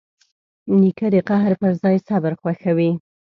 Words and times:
نیکه 0.79 1.07
د 1.13 1.15
قهر 1.29 1.51
پر 1.61 1.71
ځای 1.81 1.97
صبر 2.07 2.33
خوښوي. 2.39 2.91